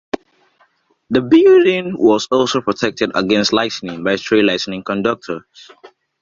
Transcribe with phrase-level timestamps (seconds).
[1.11, 5.43] The building was also protected against lightning by three lightning conductors.